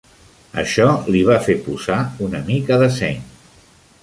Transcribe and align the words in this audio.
Això 0.61 0.87
li 1.15 1.21
va 1.27 1.37
fer 1.49 1.57
posar 1.67 1.99
una 2.29 2.43
mica 2.51 2.81
de 2.85 2.93
seny. 3.01 3.23